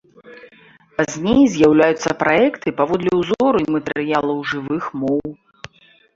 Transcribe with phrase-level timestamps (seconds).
[1.01, 5.25] Пазней з'яўляюцца праекты паводле ўзору і матэрыялаў жывых моў.